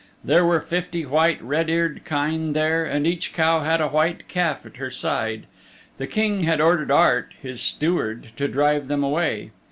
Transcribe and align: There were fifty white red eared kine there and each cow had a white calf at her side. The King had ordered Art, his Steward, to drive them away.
There 0.23 0.43
were 0.43 0.61
fifty 0.61 1.05
white 1.05 1.39
red 1.43 1.69
eared 1.69 2.01
kine 2.05 2.53
there 2.53 2.83
and 2.85 3.05
each 3.05 3.33
cow 3.33 3.59
had 3.59 3.79
a 3.81 3.87
white 3.89 4.27
calf 4.27 4.65
at 4.65 4.77
her 4.77 4.89
side. 4.89 5.45
The 5.99 6.07
King 6.07 6.41
had 6.41 6.59
ordered 6.59 6.89
Art, 6.89 7.33
his 7.39 7.61
Steward, 7.61 8.29
to 8.37 8.47
drive 8.47 8.87
them 8.87 9.03
away. 9.03 9.51